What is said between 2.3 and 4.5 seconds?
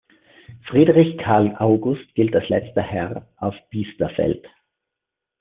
als letzter Herr auf Biesterfeld.